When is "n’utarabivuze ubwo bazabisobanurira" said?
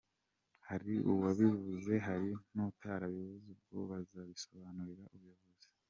2.53-5.05